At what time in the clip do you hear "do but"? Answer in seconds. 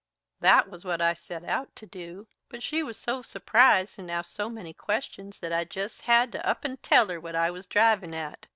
1.85-2.63